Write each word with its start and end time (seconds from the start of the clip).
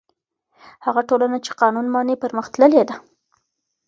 هغه 0.85 1.01
ټولنه 1.09 1.37
چې 1.45 1.51
قانون 1.61 1.85
مني 1.93 2.15
پرمختللې 2.23 2.83
ده. 2.89 2.95